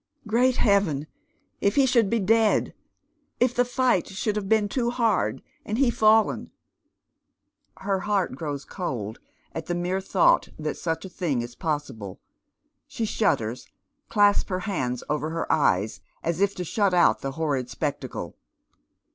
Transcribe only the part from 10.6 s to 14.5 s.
such a thing is possible. She shudders, clasps